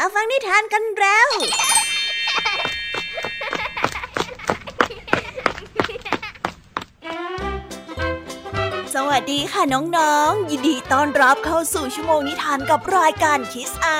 [0.00, 1.28] มาฟังนิทานกันแล้ว
[8.94, 13.98] สวัสดีค่ะน้องๆ ยินดีต้อนรับเข้าสู่ชั่วโมงนิทานกับรายการคิสอา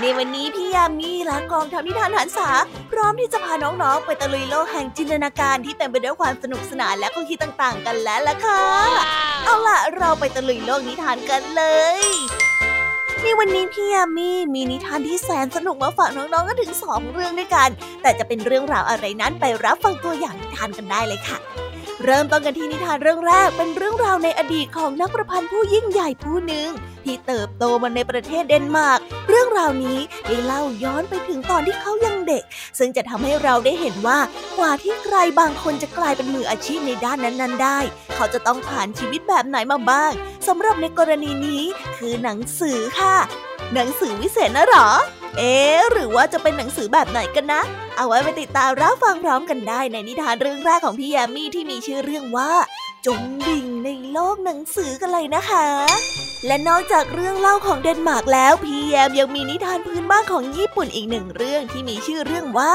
[0.00, 2.50] ในวันนี้พี่ยามีและกองทัพนิทานหันษา
[2.90, 8.62] พร้อมที่จะพาน้องๆ ไปตะลุยโลกแห่งจินตนาการที่เต็มไปด้วยความสนุกสนานและข้อคิดต่างๆ กันแล้วล่ะค่ะ
[9.44, 11.62] เอาล่ะ เราไปตะลุยโลกนิทานกันเล
[12.00, 12.02] ย
[13.28, 17.68] ในวันนี้พี่ยามีมีนิทานที่แสนสนุกมาฝากน้องๆก็ถึงสองเรื่องด้วยกัน
[18.02, 21.38] แต่จะเป็นเรื่องราวอะไรนั้นไปรับฟังตัวอย่างนิทานกันได้เลยค่ะ
[22.04, 26.68] เริ่มต้นกันที่นิทานเรื่องแรกเป็นเรื่องราวในอดีตของนักประพันธ์ผู้ยิ่งใหญ่ผู้หนึ่ง
[27.04, 32.42] ที่เติบโตมาในประเทศเดนมาร์ก เรื่องราวนี้ได้เล่าย้อนไปถึงตอนที่เขายังเด็ก
[32.78, 34.18] ซึ่งจะทำให้เราได้เห็นว่า
[34.58, 37.78] กว่าที่ใครบางคนจะกลายเป็นมืออาชีพในด้านนั้นๆ ได้
[38.16, 40.12] เขาจะต้องผ่านชีวิตแบบไหนมาบ้าง
[40.46, 41.62] สำหรับในกรณีนี้
[41.96, 43.16] คือหนังสือค่ะ
[43.74, 44.88] หนังสือวิเศษนะหรอ
[45.38, 45.54] เอ๊
[45.92, 47.62] หรือว่าจะเป็นหนังสือแบบไหนกันนะ
[47.96, 52.52] เอาไว้ไปติดตามรับฟังพร้อมกันได้ในนิทานเรื่องแรกของพี่ยามีที่มีชื่อเรื่องว่า
[53.06, 55.66] จมดิ่งในโลกหนังสือกันเลยนะคะ
[56.46, 62.72] และนอกจากเรื่องเล่าของเดนมาร์กแล้วพี่แยมยังมีนิทานพื้นบ้านของญี่ปุ่นอีกหนึ่งเรื่องที่มีชื่อเรื่องว่า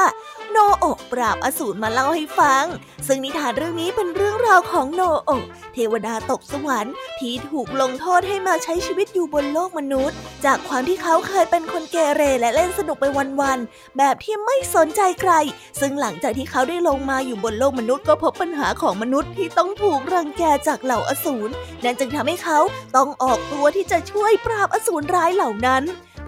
[0.51, 2.65] โนโอะปราบอสูรมาเล่าให้ฟัง
[3.07, 13.05] ซึ่งนิทานเรื่องนี้เป็นเรื่องราวของโนโอะเทวดาตกสวรรค์ที่ถูกลงโทษให้มาใช้ชีวิตอยู่บนโลกมนุษย์ จากความที่เขาเคยเป็นคนเกเรและเล่นสนุกไป
[13.41, 15.33] วันๆแบบที่ไม่สนใจใคร
[15.79, 21.51] ซึ่งหลังจากที่เขาได้ลงมาอยู่บนโลกมนุษย์ก็พบปัญหาของมนุษย์ที่ต้องถูกรังแกจากเหล่าอสูร
[21.83, 22.59] นั่นจึงทำให้เขา
[22.95, 25.83] ต้องออกตัวที่จะช่วยปราบอสูรร้ายเหล่านั้น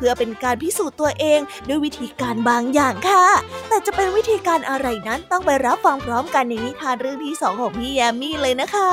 [0.05, 3.25] พื่อเป็นการพิสูจน์ตัวเองด้วยวิธีการบางอย่างค่ะ
[3.67, 8.91] แต่จะเป็นวิธีการอะไรนั้นต้องไปรับฟังพร้อมกันในนิทานเรื่องที่สองของพี่แยมมี่เลยนะคะ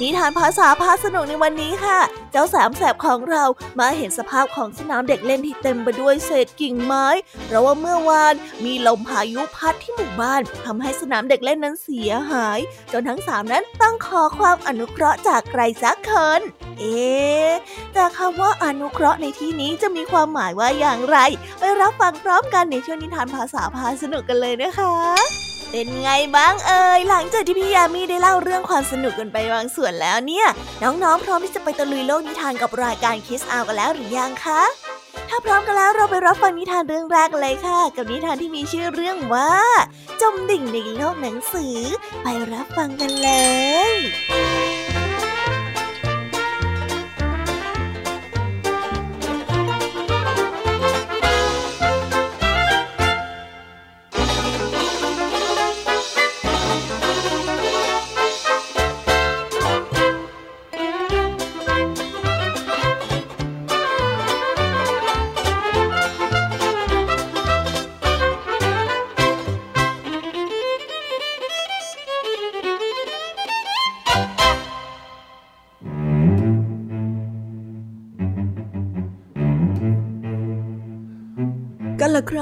[0.00, 1.98] นิทานภาษาพาสนุกในวันนี้ค่ะ
[2.32, 3.44] เจ้าสามแสบของเรา
[3.80, 7.06] มาเห็นสภาพของสนามเด็กเล่นที่เต็มไปด้วยเศษกิ่งไม้
[7.46, 12.58] เพราะว่าเมื่อวานมีลมพายุพัดที่หมู่บ้านทำให้สนามเด็กเล่นนั้นเสียหาย
[12.92, 16.40] จนทั้งสามนั้นต้องขอความอนุเคราะห์จากใครสักคน
[16.80, 17.08] เอ๊
[17.92, 21.18] แต่คำว่าอนุเคราะห์ในที่นี้จะมีความหมายว่าอย่างไร
[21.58, 24.94] ไปรับฟังพร้อมกันในช่วงนิทานภาษาพาสนุกกันเลยนะคะ
[25.70, 30.46] เป็นไงบ้างเอ่ยหลังจากที่พี่ยามีได้เล่าเรื่องความสนุกกันไปบางส่วนแล้วเนี่ย
[30.82, 34.62] น้องๆ พร้อมที่จะไปตะลุยโลกนิทานกับรายการคิสอากันแล้วหรือยังคะ
[35.28, 39.52] ถ้าพร้อมกันแล้วเราไปรับฟังนิทานเรื่องแรกเลยค่ะ กับนิทานที่มีชื่อเรื่องว่า
[40.20, 41.76] จมดิ่งในโลกหนังสือ
[42.22, 43.30] ไปรับฟังกันเล
[43.90, 44.67] ย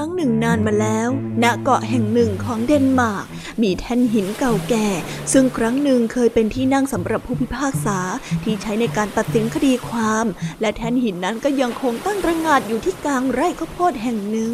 [0.07, 1.09] รั้งหนึ่งนานมาแล้ว
[1.43, 3.25] ณ เกาะแห่งหนึ่งของเดนมาร์ก
[3.61, 4.87] มีแท่นหินเก่าแก่
[5.33, 7.99] ซึ่งครั้งหนึ่งเคยเป็นที่นั่งสำหรับผู้พิพากษา
[8.43, 10.25] ที่ใช้ในการตัดสินคดีความ
[10.61, 14.51] และแท่นหินนั้นก็ยังคงตั้งระงาดอยู่ที่กลางไร่ข้าวโพดแห่งหนึ่ง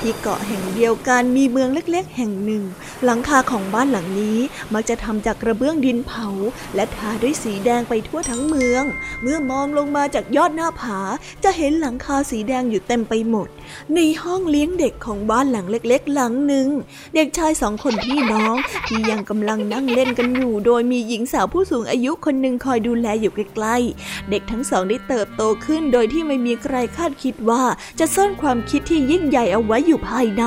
[0.00, 2.62] ที่เกาะแห่งเดียวกันมีเมืองเล็กๆ แห่งหนึ่ง
[3.04, 4.38] หลังคาของบ้านหลังนี้
[4.74, 6.28] มักจะทำจากกระเบื้องดินเผา
[6.74, 8.84] และทาด้วยสีแดงไปทั่วทั้งเมือง
[9.22, 10.98] เมื่อมองลงมาจากยอดหน้าผา
[11.44, 13.48] จะเห็นหลังคาสีแดงอยู่เต็มไปหมด
[13.94, 16.68] ในห้องเลี้ยงเด็กของบ้านหลังเล็กๆ หลังหนึ่ง
[17.14, 18.54] เด็กชายสองคนพี่น้อง
[18.86, 27.62] ที่ยังกำลังนั่งเล่นกันอยู่ โดยมีหญิงสาวผู้สูงอายุคนหนึ่งคอยดูแลอยู่ใกล้ๆ เด็กทั้งสองได้เติบโตขึ้น โดยที่ไม่มีใครคาดคิดว่า
[27.98, 30.44] จะซ่อนความคิดที่ยิ่งใหญ่เอาไว้อยู่ภายใน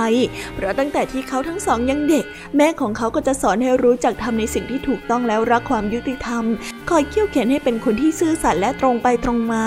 [0.53, 2.25] เพราะตั้งแต่ที่เขาทั้งสองยังเด็ก
[2.57, 6.44] แม่ของเขาก็จะสอนให้รู้จักทำในสิ่งที่ถูกต้องแล้วรักความยุติธรรม
[6.90, 9.66] คอยเขี่ยวเข็นให้เป็นคนที่ซื่อสัตย์และตรงไปตรงมา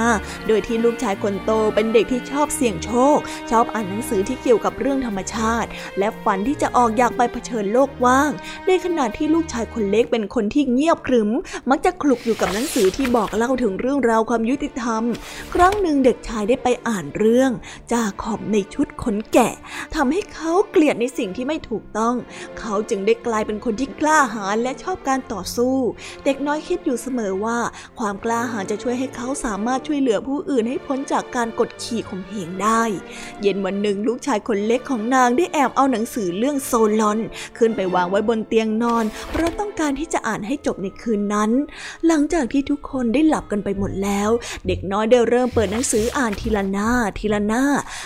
[0.49, 3.19] โดยที่ลูกชายคนโตเป็นเด็กที่ชอบเสี่ยงโชค
[3.51, 5.69] ชอบอ่านหนังสือที่เกี่ยวกับเรื่องธรรมชาติ
[5.99, 8.31] และฝันที่จะออกอยากไปเผชิญโลกว่าง
[8.67, 11.31] ในขณะที่ลูกชายคนเล็กเป็นคนที่เงียบขรึม
[11.71, 15.03] มักจะคลุกอยู่กับหนังสือที่บอกเล่าถึงเรื่องราวความยุติธรรม
[15.55, 17.51] ครั้งหนึ่งเด็กชายได้ไปอ่านเรื่อง
[17.93, 19.55] จาขอบในชุดขนแกะ
[19.95, 22.15] ทำให้เขาเกลียดในสิ่งที่ไม่ถูกต้อง
[22.59, 25.77] เขาจึงได้กลายเป็นคนที่กล้าหาญและชอบการต่อสู้
[26.25, 27.59] เด็กน้อยคิดอยู่เสมอว่า
[27.99, 32.83] ความกล้าหาญจะช่วยให้เขาสามารถช่วยเหลือผู้อื่นให้พ้นจากการกดขี่ข่มเหงได้
[33.43, 37.19] เย็นวันหนึ่งลูกชายคนเล็กของนางได้แอบเอาหนังสือเรื่องโซลอน
[37.59, 41.51] ขึ้นไปวางไว้บนเตียงนอน เพราะต้องการที่จะอ่านให้จบในคืนนั้น
[42.07, 44.31] หลังจากที่ทุกคนได้หลับกันไปหมดแล้ว
[44.67, 47.65] เด็กน้อยได้เริ่มเปิดหนังสืออ่านทีละหน้าทีละหน้า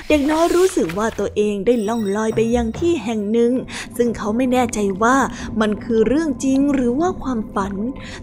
[0.08, 3.52] เด็กน้อยรู้สึกว่าตัวเองได้ล่องลอยไปยังที่แห่งหนึ่ง
[3.96, 5.16] ซึ่งเขาไม่แน่ใจว่า
[5.60, 7.74] มันคือเรื่องจริงหรือว่าความฝัน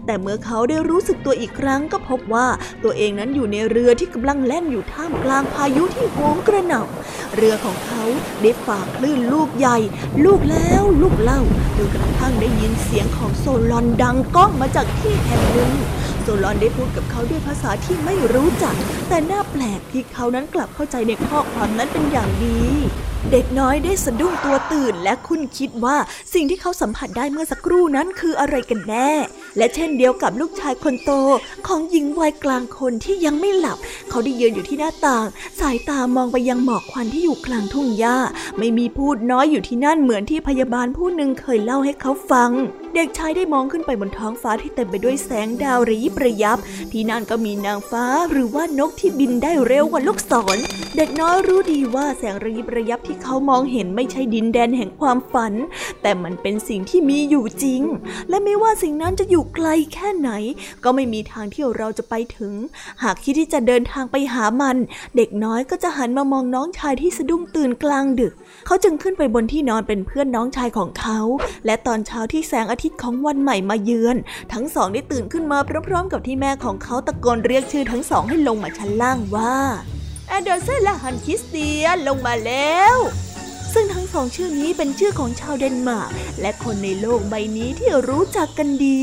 [0.06, 2.46] แต่เมื่อเขาได้รู้สึกตัวอีกครั้งก็พบว่า
[2.84, 6.89] ตัวเองนั้นอยู่ในเรือที่กำลังแล่นอยู่ท่ามกลางพายุที่โหมกระหน่ำ
[7.36, 8.02] เรือของเขา
[8.42, 9.78] ได้ฝ่าคลื่นลูกใหญ่
[10.24, 11.40] ลูกแล้วลูกเล่า
[11.76, 15.72] จนกระทั่งได้ยินเสียงของโซลอนดังก้องมาจากที่แห่งหนึ่ง
[16.22, 18.74] โซลอนได้พูดกับเขาด้วยภาษาที่ไม่รู้จัก
[19.08, 22.60] แต่น่าแปลกที่เขานั้นกลับเข้าใจในข้อความนั้นเป็นอย่างดี
[23.32, 25.96] เด็กน้อยได้สะดุ้งตัวตื่นและคุ้นคิดว่า
[26.34, 29.10] สิ่งที่เขาสัมผัสได้เมื่อสักครู่นั้นคืออะไรกันแน่
[29.56, 31.10] และเช่นเดียวกับลูกชายคนโต
[31.66, 33.78] ของหญิงวัยกลางคนที่ยังไม่หลับ
[34.10, 35.26] เขาได้ยืนอยู่ที่หน้าต่าง
[35.60, 38.16] สายตามองไปยังหมอกควันที่อยู่กลางทุ่งหญ้า
[38.58, 42.50] ไม่มีพูดน้อยอยู่ที่นั่นเหมือนที่พยาบาลผู้หนึ่งเคยเล่าให้เขาฟัง
[42.96, 46.58] เด็กชายได้มองขึ้นไปบนท้องฟ้าที่เต็มไปด้วยแสงดาวระยิบระยับ
[46.92, 50.58] ที่นั่นก็มีนางฟ้าหรือว่านกที่บินได้เร็วกว่าลูกศร
[50.96, 55.52] เด็กน้อยรู้ดีว่าแสงระยิบระยับที่เขามองเห็นไม่ใช่ดินแดนแห่งความฝัน
[56.02, 57.82] แต่มันเป็นสิ่งที่มีอยู่จริง
[58.28, 60.30] และไม่ว่าสิ่งนั้นจะอยู่ไกลแค่ไหน
[60.84, 62.54] ก็ไม่มีทางที่เราจะไปถึง
[63.02, 64.76] หากคิดที่จะเดินทางไปหามัน
[65.16, 68.32] เด็กน้อยก็จะหันมามองน้องชายที่สะดุ้งตื่นกลางดึก
[68.66, 71.18] เขาจึงขึ้นไปบนที่นอนเป็นเพื่อนน้องชายของเขา
[71.66, 74.16] และตอนเช้าที่แสงอาทิตย์ทิดของวันใหม่มาเยือน
[74.52, 79.56] ทั้งสองได้ตื่นขึ้นมาพร้อมๆ กับที่แม่ของเขาตะโกนเรียกชื่อทั้งสองให้ลงมาชั้นล่างว่า
[80.28, 82.96] แอนเดอร์เซนและฮันส์คริสเตียนลงมาแล้ว
[83.72, 86.10] ซึ่งทั้งสองชื่อนี้เป็นชื่อของชาวเดนมาร์ก
[86.40, 89.02] และคนในโลกใบนี้ที่รู้จักกันดี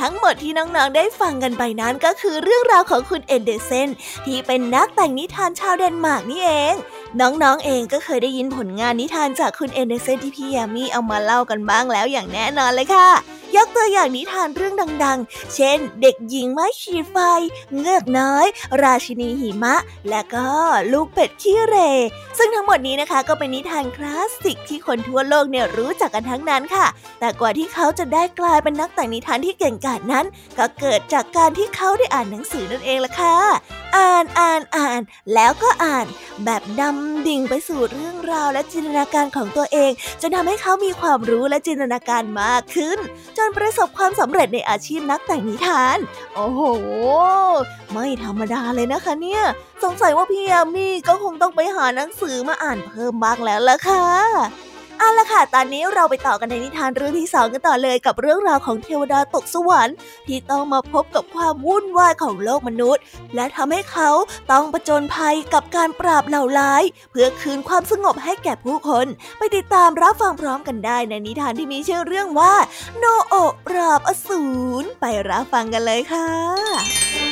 [0.00, 3.88] ทั้งหมดที่น้องๆได้ฟังกันไปนั้นก็คือเรื่องราวของคุณแอนเดอร์เซน
[4.24, 6.74] ที่เป็นนักแต่งนิทานชาวเดนมาร์กนี่เอง
[7.20, 13.08] น้องๆเองก็เคยได้ยินผลงานนิทานจากคุณแอนเดอร์เซนที่พี่ยามีเอามาเล่ากันบ้างแล้วอย่างแน่นอนเลยค่ะ
[13.56, 14.74] ยกตัวอย่างนิทานเรื่อง
[15.04, 17.16] ดังๆ เช่น เด็กหญิงไม้ขีดไฟ
[17.78, 18.46] เงือกน้อย
[18.82, 19.76] ราชินีหิมะ
[20.10, 20.48] และก็
[20.92, 21.76] ลูกเป็ดขี้เหร่
[22.38, 26.86] ซึ่งทั้งหมดนี้นะคะก็เป็นนิทานคลาสสิกที่คนทั่วโลกเนี่ยรู้จักกันทั้งนั้นค่ะ
[27.20, 30.26] แต่กว่าที่เขาจะได้กลายเป็นนักแต่งนิทานที่เก่งกาจนั้น
[30.58, 33.36] ก็เกิดจากการที่เขาได้อ่านหนังสือนั่นเองล่ะค่ะ
[33.96, 35.00] อ่านอ่านอ่าน
[35.34, 36.06] แล้วก็อ่าน
[36.44, 39.90] แบบดำดิ่งไปสู่เรื่องราวและจินตนาการของตัวเอง
[40.20, 42.98] จนทำให้เขามีความรู้และจินตนาการมากขึ้น
[43.38, 45.98] จนประสบความสำเร็จในอาชีพนักแต่งนิทาน
[46.34, 46.60] โอ้โห
[47.92, 49.42] ไม่ธรรมดาเลยนะคะเนี่ย
[49.84, 54.06] สงสัยว่าพี่ยามีก็คงต้องไปหาหนังสือมาอ่านเพิ่มบ้างแล้วล่ะค่ะ
[55.02, 59.96] เอาละค่ะ ตอนนี้เราไปต่อกันในนิทานเรื่องที่สองกันต่อเลยกับเรื่องราวของเทวดาตกสวรรค์
[60.26, 63.02] ที่ต้องมาพบกับความวุ่นวายของโลกมนุษย์
[63.34, 64.10] และทำให้เขา
[64.50, 69.06] ต้องประจนภัยกับการปราบเหล่าร้าย เพื่อคืนความสงบให้แก่ผู้คน
[69.38, 72.54] ไปติดตามรับฟังพร้อมกันได้ในนิทานที่มีชื่อเรื่องว่า
[72.98, 73.34] โนโอ
[73.66, 74.42] ปราบอสู
[74.82, 77.31] รไปรับฟังกันเลยค่ะ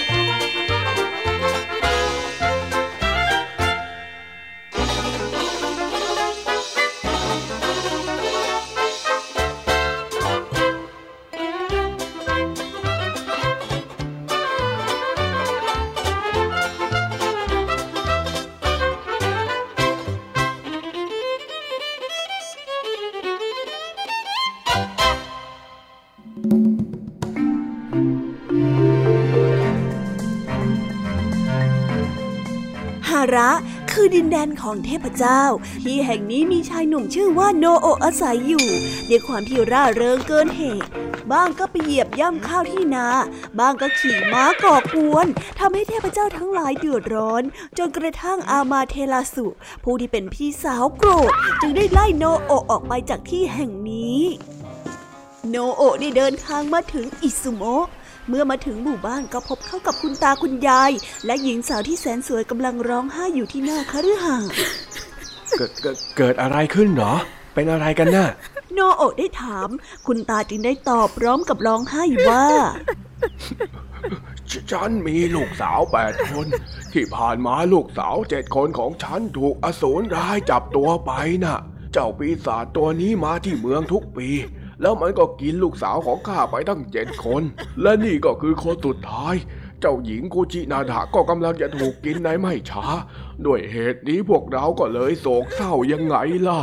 [33.35, 33.49] ระ
[33.91, 35.43] คือดินแดนของเทพเจ้า
[35.85, 38.67] ที่แห่งนี้มีชายหนุ่มชื่อว่าโนโออาศัยอยู่
[39.09, 40.91] ด้วยความที่ร่าเริงเกินเหตุ
[41.33, 43.07] บ้างก็ไปเหยียบย่ำข้าวที่นา
[43.59, 45.27] บ้างก็ขี่ม้าก่อกวน
[45.59, 47.43] ทำให้เทพเจ้าทั้งหลายเดือดร้อน
[47.79, 49.47] จนกระทั่งอามาเทลาสุ
[49.85, 54.21] ผู้ที่เป็นพี่สาวโกรธ จึงได้ไล่โนโอออกไปจากที่แห่งนี้
[55.49, 57.87] โนโอได้เดินทางมาถึงอิซุโมะ
[58.29, 60.93] เมื่อมาถึงหมู่บ้านก็พบเข้ากับคุณตาคุณยาย
[61.27, 64.51] และหญิงสาวที่แสนสวยกำลังร้องไห้อยู่ที่หน้าคฤหาสน์
[65.57, 65.71] เกิด
[66.17, 67.15] เกิดอะไรขึ้นหรอ
[67.55, 68.29] เป็นอะไรกันน่ะ
[68.75, 69.69] โนโอได้ถาม
[70.07, 72.45] คุณตาจึงได้ตอบพร้อมกับร้องไห้ว่า
[74.71, 76.47] ฉันมีลูกสาวแปดคน
[76.93, 81.13] ที่ผ่านมาลูกสาวเจ็ดคนของฉันถูกอสูรร้ายจับตัวไป
[81.45, 81.59] น่ะ
[81.93, 84.29] เจ้าปีศาจตัวนี้มาที่เมืองทุกปี
[84.83, 87.43] แล้วมันก็กินลูกสาวของข้าไปตั้งเจ็ดคน
[87.83, 89.35] และนี่ก็คือคนสุดท้าย
[89.81, 92.87] เจ้าหญิงกูจินาดาก็กำลังจะถูกกินในไม่ช้า
[93.47, 96.17] ด้วยเหตุนี้พวกเราก็เลยโศกเศร้ายังไง
[96.49, 96.61] ล่ะ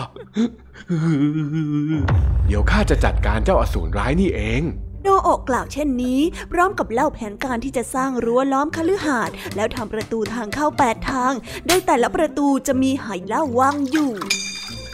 [2.48, 4.64] เดี๋ยวข้าจะจัดการเจ้าอสูรร้ายนี่เอง
[5.04, 6.22] โนโอกล่าวเช่นนี้
[6.52, 11.34] พร้อมกับเล่าแผนการที่จะสร้างรั้วล้อมคฤหาสน์แล้วทำประตูทางเข้าแปดทาง
[11.68, 14.12] โดยแต่ละประตูจะมีไหเหล้าวางอยู่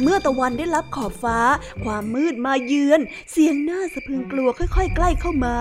[0.04, 1.40] เมื่อตะวันได้รับขอบฟ้า
[1.84, 5.58] ความมืดมาเยือน เสียงหน้าสะพรึงกลัวค่อยๆ ใกล้เข้ามา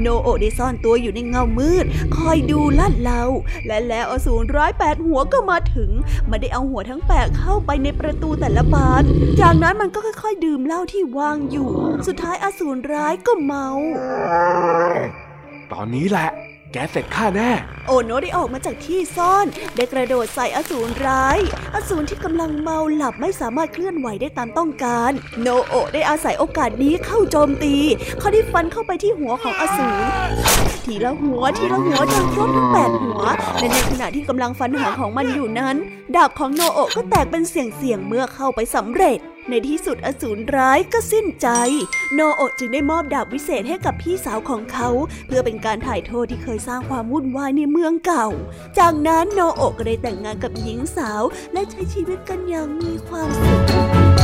[0.00, 1.84] โนโอได้ซ่อนตัวอยู่ในเงามืด
[2.16, 3.22] คอยดูลาดเลา
[3.66, 5.90] และแล้วอสูรร้ายแปดหัวก็มาถึง
[6.30, 9.02] มันได้เอาหัวทั้งแปดเข้าไปในประตูแต่ละบาน
[9.40, 11.70] จากนั้นมันก็ค่อยๆ ดื่มเหล้าที่วางอยู่
[12.06, 13.68] สุดท้ายอสูรร้ายก็เมา
[15.72, 16.30] ตอนนี้แหละ
[16.76, 17.50] แกเสร็จข้าแน่
[17.86, 21.38] โอโนได้ออกมาจากที่ซ่อน ได้กระโดดใส่อสูรร้าย
[21.74, 27.74] อสูรที่กำลังเมาหลับไม่สามารถเคลื่อนไหวได้ตามต้องการ โนโอได้อาศัยโอกาสนี้เข้าโจมตี
[28.18, 30.04] เขาได้ฟันเข้าไปที่หัวของอสูร
[30.84, 33.22] ทีละหัวทีละหัวจนครบทั้งแปดหัว
[33.58, 35.76] และในขณะที่กำลังฟันหางของมันอยู่นั้น
[36.16, 39.18] ดาบของโนโอก็แตกเป็นเสี่ยงเมื่อเข้าไปสำเร็จ
[39.50, 41.48] ในที่สุดอสูรร้ายก็สิ้นใจ
[42.14, 44.88] โนโอะจึงได้มอบดาบวิเศษให้กับพี่สาวของเขา
[45.26, 48.26] เพื่อเป็นการถ่ายโทษที่เคยสร้างความวุ่นวายในเมืองเก่า
[48.78, 51.22] จากนั้นโนโอะก็ได้แต่งงานกับหญิงสาว
[51.52, 54.15] และใช้ชีวิตกันอย่างมีความสุข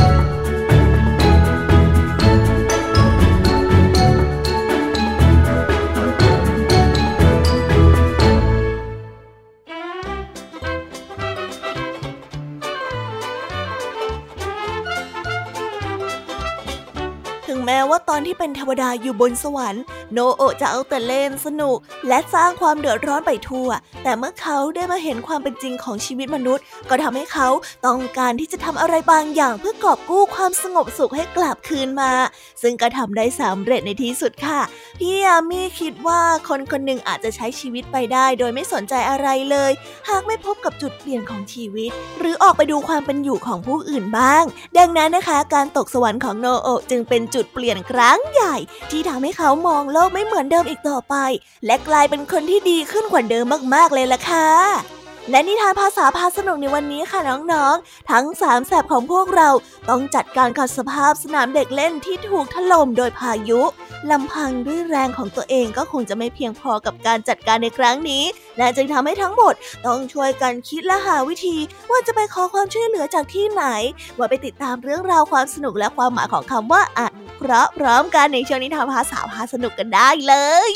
[17.89, 23.69] ว่าตอนที่เป็นเทวดาอยู่บนสวรรค์ โนโอะจะเอาแต่เล่นสนุก และสร้างความเดือดร้อนไปทั่ว
[24.03, 27.49] แต่เมื่อเขาได้มาเห็นความเป็นจริงของชีวิตมนุษย์ ก็ทำให้เขา
[27.85, 32.11] ต้องการที่จะทำอะไรบางอย่างเพื่อกอบกู้ความสงบสุขให้กลับคืนมา
[32.61, 34.61] ซึ่งก็ทำได้สำเร็จในที่สุดค่ะ
[34.99, 39.71] พี่ยามีคิดว่าคนคนหนึ่งอาจจะใช้ชีวิตไปได้ โดยไม่สนใจอะไรเลย
[40.09, 44.43] หากไม่พบกับจุดเปลี่ยนของชีวิต หรือออกไปดูความเป็นอยู่ของผู้อื่นบ้าง
[44.77, 48.55] ดังนั้นนะคะ การตกสวรรค์ของโนโอะจึงเป็นจุดเปลี่ยนครั้งใหญ่
[48.91, 51.15] ที่ทำให้เขามองโลกไม่เหมือนเดิมอีกต่อไป
[51.65, 54.49] และกลายเป็นคนที่ดีขึ้นกว่าเดิมมากๆเลยล่ะค่ะ
[55.31, 59.49] และนิทานภาษาพาสนุกในวันนี้ค่ะน้องๆ ทั้งสามแสบของพวกเรา
[59.89, 63.61] ต้องจัดการกับสภาพสนามเด็กเล่นที่ถูกถล่มโดยพายุ
[64.11, 68.23] ลำพังด้วยแรงของตัวเองก็คงจะไม่เพียงพอกับการจัดการในครั้งนี้
[68.57, 69.53] และจึงทำให้ทั้งหมด
[69.85, 71.57] ต้องช่วยกันคิดและหาวิธี
[71.89, 73.63] ว่าจะไปขอความช่วยเหลือจากที่ไหน
[74.17, 77.07] ว่าไปติดตามเรื่องราวความสนุกและความหมายของคำว่าอะ
[77.43, 80.33] เพราะพร้อมกันในช่วงนิทานภาษาพาสนุกกันได้เล
[80.69, 80.71] ย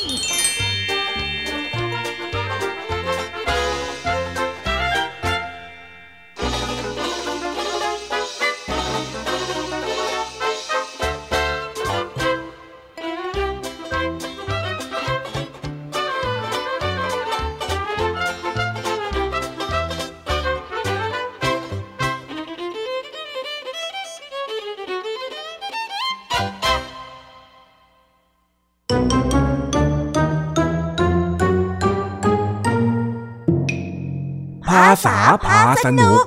[35.84, 36.18] สนุก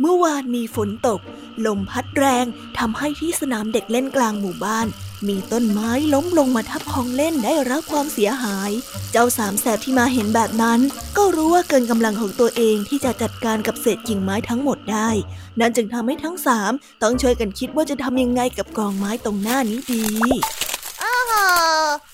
[0.00, 1.20] เมื่อวานมีฝนตก
[1.66, 2.46] ลมพัดแรง
[2.78, 4.86] ทำให้ที่สนามเด็กเล่นกลางหมู่บ้าน
[5.28, 8.70] มีต้นไม้ล้มลงมาทับของเล่นได้รับความเสียหาย
[9.12, 10.80] เจ้าสามแสบที่มาเห็นแบบนั้น
[11.16, 15.10] ก็รู้ว่าเกินกำลังของตัวเองที่จะจัดการกับเศษกิ่งไม้ทั้งหมดได้
[15.60, 20.04] นั่นจึงทำให้ทั้งสามต้องช่วยกันคิดว่าจะทำยังไงกับกองไม้ตรงหน้านี้ดี
[21.02, 22.11] อ้าว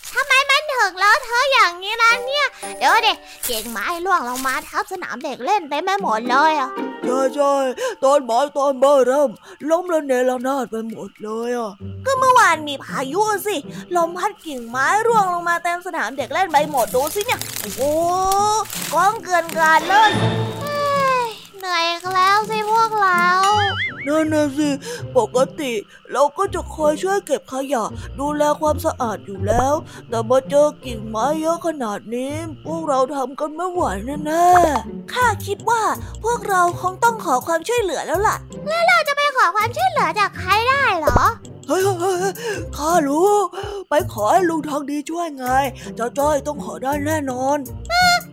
[0.88, 2.46] ทำไมมันถึงเลอะเทอะอย่างนี้ล่ะเนี่ย
[2.78, 3.16] เดี๋ยวเด็ก
[3.48, 6.70] กิ่งไม้ร่วงลงมาทับสนามเด็กเล่นไปไม่หมดเลยอะ
[7.04, 7.54] ใช่ใช่
[8.02, 9.30] ต้นไม้ต้นเบอร์เริ่ม
[9.70, 11.72] ล้มระเนระนาดไปหมดเลยอะ
[12.06, 13.56] ก็เมื่อวานมีพายุสิ
[13.96, 17.82] ลมพัดกิ่งไม้ร่วงลงมาเต็มสนามเด็กเล่นไปหมดดูสิเนี่ยโอ้โห
[18.92, 20.10] กองเกลือนกลาดเลย
[21.60, 23.24] เหนื่อยอีกแล้วสิพวกเรา
[24.06, 24.70] นั่นน่ะสิ
[25.16, 25.72] ปกติ
[26.12, 27.84] เราก็จะคอยช่วยเก็บขยะ
[28.18, 29.74] ดูแลความสะอาดอยู่แล้ว
[30.08, 32.32] แต่มาเจอกิ่งไม้เยอะขนาดนี้
[32.64, 33.82] พวกเราทำกันไม่ไหว
[34.26, 35.82] แน่ๆข้าคิดว่า
[36.24, 38.36] พวกเราคงต้องขอความช่วยเหลือแล้วล่ะ
[38.88, 41.20] เราจะไปขอความช่วยเหลือจากใครได้เหรอ
[41.68, 42.34] เฮ้ยเฮ้ยเฮ้ย
[42.76, 43.30] ข้ารู้
[43.88, 45.46] ไปขอให้ลุงทองดีช่วยไง
[45.96, 47.58] เจ้าจ้อยต้องขอได้แน่นอน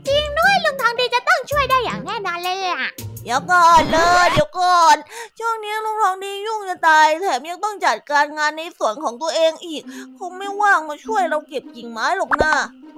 [0.07, 2.89] จริงด้วยลุงทองดีจะต้องช่วยได้อย่างแน่นอนเลยล่ะ
[3.25, 4.95] เดี๋ยวก่อนเลยเดี๋ยวก่อน
[5.39, 9.81] ช่วงนี้ลุงทองดียุ่งจะตายแถมยังต้องจัดการงานในสวนของตัวเองอีก
[10.19, 12.53] คงไม่ว่างมาช่วยเราเก็บกิ่งไม้หรอกนะ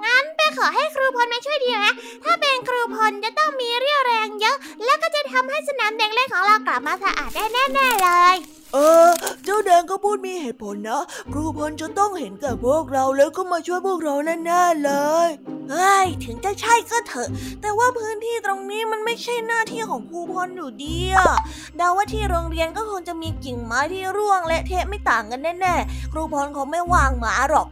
[0.06, 1.88] งั้นไปขอให้ครูพลมาช่วยดีไหม
[2.24, 4.56] ถ้าเป็นครูพลจะต้องมีเรี่ยวแรงเยอะ
[4.86, 8.36] แล้วก็จะทำให้สนามเด็กเล่นของเรากลับมาสะอาดได้แน่ๆเลย
[8.74, 9.10] เออ
[9.44, 14.92] เจ้าแดงก็พูดมีเหตุผลนะ ครูพลจะต้องเห็นแก่พวกเราแล้วก็มาช่วยพวกเราแน่ๆเล
[15.28, 15.30] ย
[15.70, 17.30] เฮ้ยถึงจะใช่ก็เถอะ
[17.62, 21.34] แต่ว่าพื้นที่ตรงนี้มันไม่ใช่หน้าที่ของครูพลอยู่ดีอะ
[21.78, 27.68] เดาว่าที่โรงเรียนก็คงจะมีกิ่งไม้ที่ร่วงและเทะไม่ต่างกันแน่ๆ ครูพลคงไม่วางหมาหรอก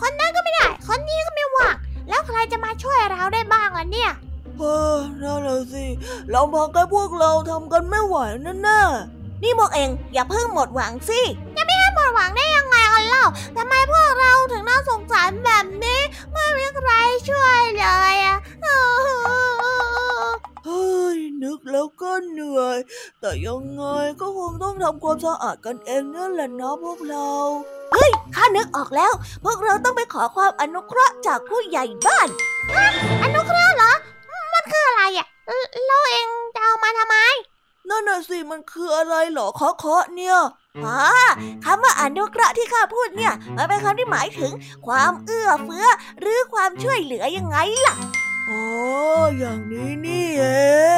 [0.00, 1.74] คนนั้นก็ไม่ได้ คนนี้ก็ไม่ว่าง
[2.08, 4.10] แล้วใครจะมาช่วยเราได้บ้างล่ะเนี่ย
[4.58, 5.84] เฮ้ยนั่นแหละสิ
[6.30, 8.16] เราพังกันพวกเราทำกันไม่ไหว
[8.62, 11.20] แน่ๆ นี่พวกเองอย่าเพิ่งหมดหวังสิ
[11.94, 13.24] หมดหวังได้ยังไงกันเล่า
[13.56, 16.00] ทำไมพวกเราถึงน่าสงสารแบบนี้
[16.32, 16.90] ไม่มีใคร
[17.28, 18.38] ช่วยเลยอะ
[20.64, 22.78] เฮ้ยนึกแล้วก็เหนื่อย
[23.20, 23.82] แต่ยังไง
[24.20, 27.28] ก็คงต้องทำความสะอาดกันเองนั่นแหละนะพวกเรา
[27.92, 29.12] เฮ้ยข้านึกออกแล้ว
[29.44, 32.28] พวกเราต้องไปขอความอนุเคราะห์จากผู้ใหญ่บ้าน
[33.22, 33.92] อนุเคราะห์เหรอ
[34.52, 35.26] มันคืออะไรอะ
[35.86, 37.16] แล้วเองจะเอามาทำไม
[37.90, 40.36] นั่นน่ะสิมันคืออะไรเหรอเคาะเคาะเนี่ย
[40.84, 40.96] อ๋อ
[41.64, 44.52] คำว่าอนุเคราะห์ที่ข้าพูดเนี่ยมันเป็นคำที่หมายถึง
[44.86, 45.86] ความเอื้อเฟื้อ
[46.20, 47.56] หรือความช่วยเหลือยังไง
[47.86, 47.94] ล่ะ
[48.48, 48.62] อ๋อ
[49.38, 50.44] อย่างนี้นี่เอ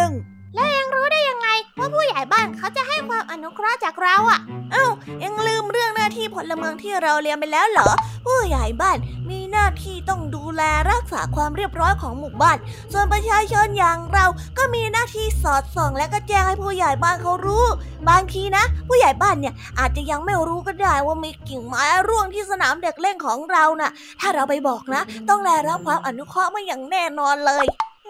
[0.06, 0.08] ง
[0.54, 4.40] แล้วเองรู้ได้ยังไงว่าผู้ใหญ่บ้านเขาจะให้ความอนุเคราะห์จากเราอะ
[4.72, 4.86] เอ้า
[5.24, 7.88] ยังลืมเรื่องหน้าที่พลเมืองที่เราเรียนไปแล้วเหรอ
[8.26, 8.96] ผู้ใหญ่บ้าน
[9.30, 12.56] มี หน้าที่ต้องดูแลรักษาความเรียบร้อยของหมู่บ้าน
[12.92, 14.26] ส่วนประชาชนอย่างเรา
[14.58, 17.64] ก็มีหน้าที่สอดส่อง และก็แจ้งให้ผู้ใหญ่บ้านเขารู้
[18.08, 23.90] บางทีนะ ผู้ใหญ่บ้านเนี่ยอาจจะยังไม่รู้ก็ได้ว่ามีกิ่งไม้ร่วงที่สนามเด็กเล่นของเราน่ะ
[24.20, 27.66] ถ้าเราไปบอกนะ ต้องได้รับความอนุเคราะห์มาอย่างแน่นอนเลย
[28.04, 28.08] เ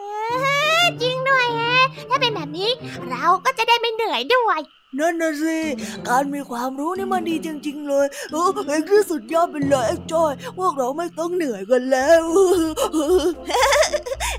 [1.02, 2.70] จริงด้วยแฮะ ถ้าเป็นแบบนี้
[3.10, 4.60] เราก็จะได้ไม่เหนื่อยด้วย
[4.98, 5.58] นั่นนะสิ
[6.08, 12.24] การมีความรู้นี่มันดีจริง ๆ เลยเออเอ็งที่สุดยอดไปเลยไอ้จอยพวกเราไม่ต้องเหนื่อยกันแล้ว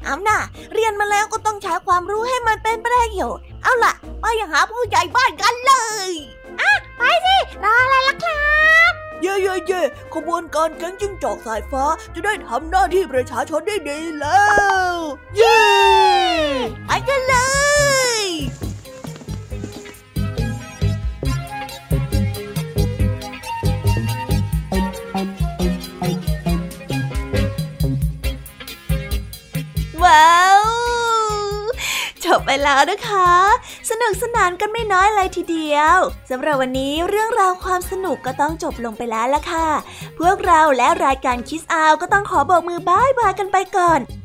[0.03, 0.39] เอาน่ะ
[0.74, 5.74] เรียนมาแล้วก็ต้องใช้ความรู้ให้มันเป็นประโยชน์เอาล่ะไปหาผู้ใหญ่บ้านกันเล
[6.10, 6.10] ย
[7.63, 8.91] รออะไรล่ะครับ
[9.22, 9.81] เย่เย่เย่
[10.13, 11.83] ขบวนการแก๊งจิ้งจอกสายฟ้า
[12.13, 14.43] จะได้ทำหน้าที่ประชาชนได้ดีแล้
[14.91, 14.93] ว
[15.38, 15.93] เย้
[16.86, 17.36] ไปกันเล
[18.20, 18.24] ย
[30.03, 30.64] ว้าว
[32.25, 33.31] จบไปแล้วนะคะ
[33.90, 35.98] สนุกสนานกันไม่น้อยเลยทีเดียว
[36.29, 39.68] สำหรับวันนี้เรื่องราวความสนุกก็ต้องจบลงไปแล้วละค่ะ
[40.20, 44.00] พวกเราและรายการคิสอาวก็ต้องขอบอกมือบายบายกันไปก่อน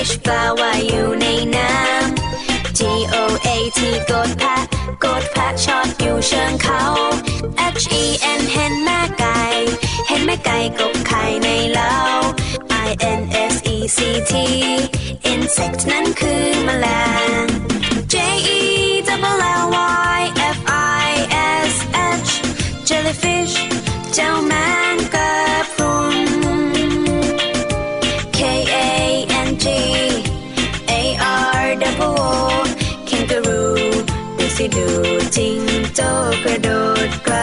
[0.00, 2.80] fish ปลาว่ายอยู่ในน้ำ G
[3.14, 4.62] O A T กดแพะ
[5.04, 6.82] กดแพะชอตอยู่เชิงเขา
[7.82, 8.04] H E
[8.38, 9.40] N เห็นแม่ไก่
[10.08, 11.94] เห็นแม่ไก่กบไข่ในเล้า
[12.86, 13.20] I N
[13.52, 13.98] S E C
[14.30, 14.32] T
[15.32, 16.86] insect นั้นคือแมล
[17.42, 17.44] ง
[18.12, 18.14] J
[18.58, 18.60] E
[19.32, 19.64] W L L
[20.16, 20.20] Y
[20.56, 20.58] F
[21.08, 21.10] I
[21.70, 21.74] S
[22.26, 22.30] H
[22.88, 23.54] jellyfish
[24.14, 24.52] เจ้าแม
[24.94, 24.96] ง
[35.36, 35.60] จิง
[35.94, 36.10] โจ้
[36.44, 36.68] กระโด
[37.08, 37.36] ดไกล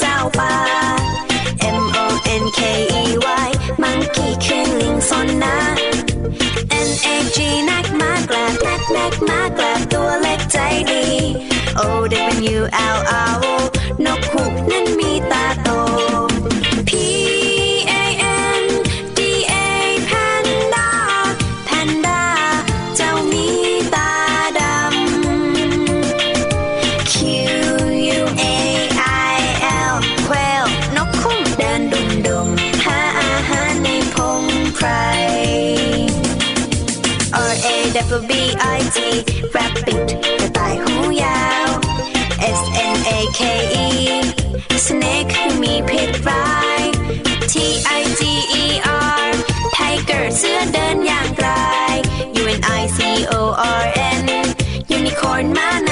[0.00, 0.67] เจ้าป่า
[2.56, 2.60] K
[3.02, 3.04] E
[3.46, 3.50] Y
[3.82, 5.56] มังคีคืนลิงซนนะ
[6.88, 7.38] N A G
[7.70, 10.58] นักมากแลับนักนักมากแลับตัวเล็กใจ
[10.90, 11.04] ดี
[11.78, 11.80] O
[12.56, 12.60] W
[12.96, 12.98] L
[13.30, 13.47] R
[55.38, 55.87] born man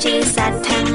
[0.00, 0.87] She said.